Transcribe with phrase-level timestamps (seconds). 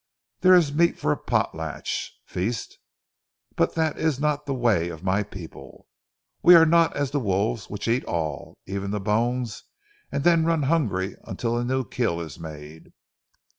[0.39, 2.79] "There is meat for a potlach (feast),
[3.55, 5.85] but dat is not ze way of my people.
[6.41, 9.63] We are not as ze wolves which eat all, even ze bones,
[10.11, 12.93] an' then run hungry until a new kill is made."